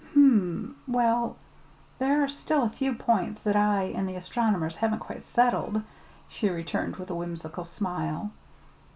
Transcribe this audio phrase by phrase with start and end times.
[0.13, 1.35] "Hm m; well,
[1.99, 5.83] there are still a few points that I and the astronomers haven't quite settled,"
[6.27, 8.31] she returned, with a whimsical smile.